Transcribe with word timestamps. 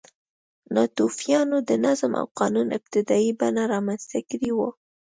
ناتوفیانو 0.73 1.57
د 1.69 1.71
نظم 1.85 2.11
او 2.21 2.25
قانون 2.39 2.67
ابتدايي 2.77 3.31
بڼه 3.39 3.63
رامنځته 3.73 4.19
کړې 4.29 4.51
وه. 4.57 4.69